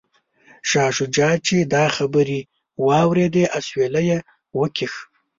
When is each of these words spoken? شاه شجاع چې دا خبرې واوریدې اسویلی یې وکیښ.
شاه 0.69 0.91
شجاع 0.97 1.33
چې 1.47 1.57
دا 1.73 1.85
خبرې 1.97 2.39
واوریدې 2.87 3.45
اسویلی 3.57 4.03
یې 4.09 4.17
وکیښ. 4.59 4.93